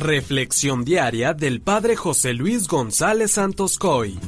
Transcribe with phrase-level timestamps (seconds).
[0.00, 4.18] Reflexión diaria del Padre José Luis González Santos Coy.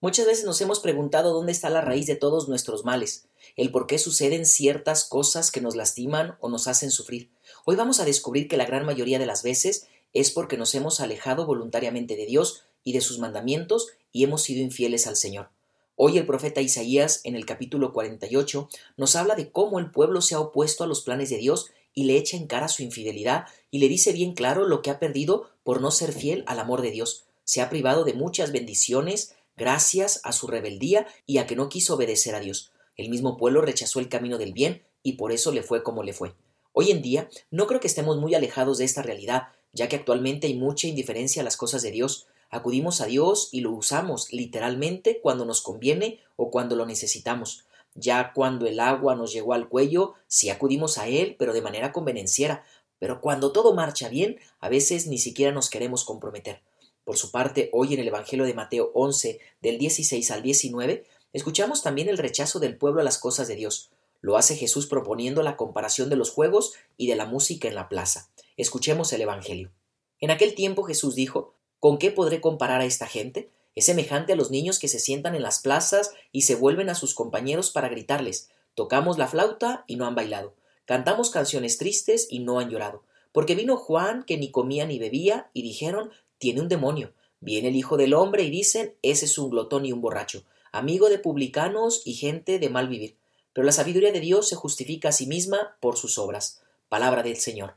[0.00, 3.86] Muchas veces nos hemos preguntado dónde está la raíz de todos nuestros males, el por
[3.86, 7.30] qué suceden ciertas cosas que nos lastiman o nos hacen sufrir.
[7.66, 10.98] Hoy vamos a descubrir que la gran mayoría de las veces es porque nos hemos
[10.98, 15.50] alejado voluntariamente de Dios y de sus mandamientos y hemos sido infieles al Señor.
[15.94, 20.34] Hoy el profeta Isaías, en el capítulo 48, nos habla de cómo el pueblo se
[20.34, 23.78] ha opuesto a los planes de Dios y le echa en cara su infidelidad y
[23.78, 26.92] le dice bien claro lo que ha perdido por no ser fiel al amor de
[26.92, 27.24] Dios.
[27.42, 31.94] Se ha privado de muchas bendiciones gracias a su rebeldía y a que no quiso
[31.94, 32.70] obedecer a Dios.
[32.96, 36.12] El mismo pueblo rechazó el camino del bien y por eso le fue como le
[36.12, 36.34] fue.
[36.72, 40.48] Hoy en día no creo que estemos muy alejados de esta realidad, ya que actualmente
[40.48, 42.26] hay mucha indiferencia a las cosas de Dios.
[42.50, 47.64] Acudimos a Dios y lo usamos literalmente cuando nos conviene o cuando lo necesitamos.
[47.96, 51.92] Ya cuando el agua nos llegó al cuello, sí acudimos a él, pero de manera
[51.92, 52.62] convenenciera.
[52.98, 56.62] Pero cuando todo marcha bien, a veces ni siquiera nos queremos comprometer.
[57.04, 61.82] Por su parte, hoy en el Evangelio de Mateo 11, del 16 al 19, escuchamos
[61.82, 63.90] también el rechazo del pueblo a las cosas de Dios.
[64.20, 67.88] Lo hace Jesús proponiendo la comparación de los juegos y de la música en la
[67.88, 68.30] plaza.
[68.56, 69.72] Escuchemos el Evangelio.
[70.20, 73.50] En aquel tiempo Jesús dijo, ¿Con qué podré comparar a esta gente?
[73.76, 76.96] Es semejante a los niños que se sientan en las plazas y se vuelven a
[76.96, 80.54] sus compañeros para gritarles Tocamos la flauta y no han bailado.
[80.84, 83.02] Cantamos canciones tristes y no han llorado.
[83.32, 87.14] Porque vino Juan que ni comía ni bebía y dijeron Tiene un demonio.
[87.40, 91.08] Viene el Hijo del Hombre y dicen Ese es un glotón y un borracho, amigo
[91.08, 93.16] de publicanos y gente de mal vivir.
[93.54, 96.62] Pero la sabiduría de Dios se justifica a sí misma por sus obras.
[96.90, 97.76] Palabra del Señor.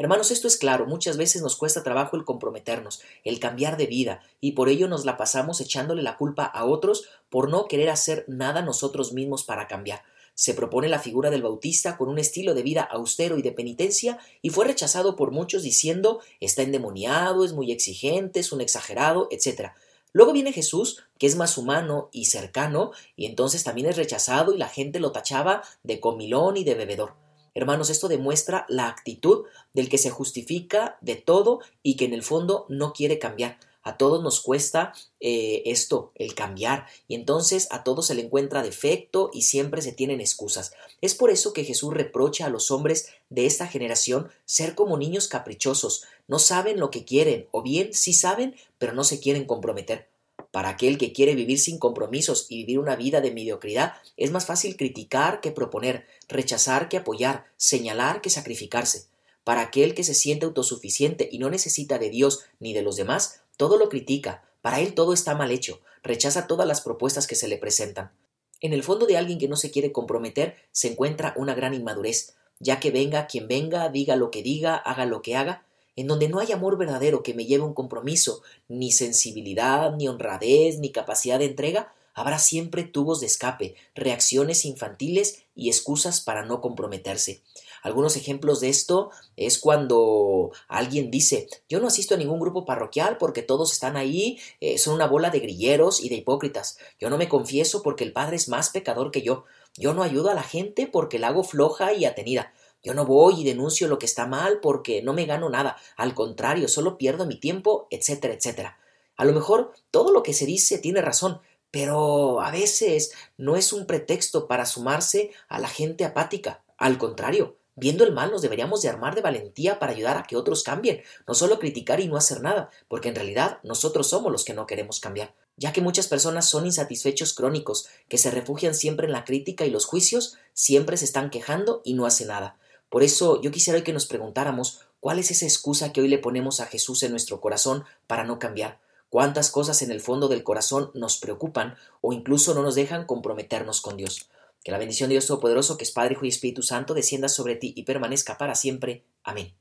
[0.00, 4.22] Hermanos, esto es claro, muchas veces nos cuesta trabajo el comprometernos, el cambiar de vida,
[4.40, 8.24] y por ello nos la pasamos echándole la culpa a otros por no querer hacer
[8.26, 10.02] nada nosotros mismos para cambiar.
[10.32, 14.18] Se propone la figura del Bautista con un estilo de vida austero y de penitencia
[14.40, 19.72] y fue rechazado por muchos diciendo está endemoniado, es muy exigente, es un exagerado, etc.
[20.14, 24.56] Luego viene Jesús, que es más humano y cercano, y entonces también es rechazado y
[24.56, 27.29] la gente lo tachaba de comilón y de bebedor.
[27.54, 32.22] Hermanos, esto demuestra la actitud del que se justifica de todo y que en el
[32.22, 33.58] fondo no quiere cambiar.
[33.82, 38.62] A todos nos cuesta eh, esto, el cambiar, y entonces a todos se le encuentra
[38.62, 40.74] defecto y siempre se tienen excusas.
[41.00, 45.28] Es por eso que Jesús reprocha a los hombres de esta generación ser como niños
[45.28, 50.08] caprichosos, no saben lo que quieren, o bien sí saben, pero no se quieren comprometer.
[50.50, 54.46] Para aquel que quiere vivir sin compromisos y vivir una vida de mediocridad, es más
[54.46, 59.06] fácil criticar que proponer, rechazar que apoyar, señalar que sacrificarse.
[59.44, 63.42] Para aquel que se siente autosuficiente y no necesita de Dios ni de los demás,
[63.56, 67.48] todo lo critica, para él todo está mal hecho, rechaza todas las propuestas que se
[67.48, 68.12] le presentan.
[68.60, 72.34] En el fondo de alguien que no se quiere comprometer se encuentra una gran inmadurez,
[72.58, 75.64] ya que venga quien venga, diga lo que diga, haga lo que haga,
[76.00, 80.08] en donde no hay amor verdadero que me lleve a un compromiso, ni sensibilidad, ni
[80.08, 86.42] honradez, ni capacidad de entrega, habrá siempre tubos de escape, reacciones infantiles y excusas para
[86.42, 87.42] no comprometerse.
[87.82, 93.18] Algunos ejemplos de esto es cuando alguien dice yo no asisto a ningún grupo parroquial
[93.18, 96.78] porque todos están ahí, eh, son una bola de grilleros y de hipócritas.
[96.98, 99.44] Yo no me confieso porque el Padre es más pecador que yo.
[99.76, 102.54] Yo no ayudo a la gente porque la hago floja y atenida.
[102.82, 106.14] Yo no voy y denuncio lo que está mal porque no me gano nada, al
[106.14, 108.78] contrario, solo pierdo mi tiempo, etcétera, etcétera.
[109.16, 113.72] A lo mejor todo lo que se dice tiene razón, pero a veces no es
[113.72, 116.64] un pretexto para sumarse a la gente apática.
[116.78, 120.36] Al contrario, viendo el mal nos deberíamos de armar de valentía para ayudar a que
[120.36, 124.44] otros cambien, no solo criticar y no hacer nada, porque en realidad nosotros somos los
[124.44, 129.06] que no queremos cambiar, ya que muchas personas son insatisfechos crónicos, que se refugian siempre
[129.06, 132.58] en la crítica y los juicios, siempre se están quejando y no hacen nada.
[132.90, 136.18] Por eso yo quisiera hoy que nos preguntáramos cuál es esa excusa que hoy le
[136.18, 138.80] ponemos a Jesús en nuestro corazón para no cambiar.
[139.08, 143.80] Cuántas cosas en el fondo del corazón nos preocupan o incluso no nos dejan comprometernos
[143.80, 144.28] con Dios.
[144.62, 147.56] Que la bendición de Dios Todopoderoso, que es Padre, Hijo y Espíritu Santo, descienda sobre
[147.56, 149.04] ti y permanezca para siempre.
[149.24, 149.54] Amén.